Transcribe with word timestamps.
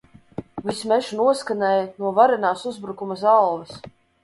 Viss 0.69 0.79
mežs 0.91 1.09
noskanēja 1.19 1.85
no 2.05 2.13
varenās 2.21 2.65
uzbrukumu 2.73 3.21
zalves. 3.27 3.79